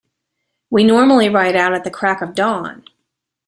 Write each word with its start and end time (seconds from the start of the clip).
We 0.71 0.83
normally 0.83 1.29
ride 1.29 1.55
out 1.55 1.75
at 1.75 1.83
the 1.83 1.91
crack 1.91 2.23
of 2.23 2.33
dawn. 2.33 2.85